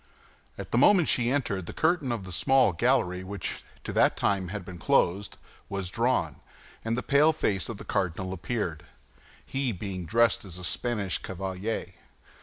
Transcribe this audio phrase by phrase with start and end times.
[0.57, 4.47] At the moment she entered, the curtain of a small gallery which to that time
[4.47, 5.37] had been closed,
[5.69, 6.37] was drawn,
[6.83, 8.83] and the pale face of the cardinal appeared,
[9.45, 11.93] he being dressed as a Spanish cavalier.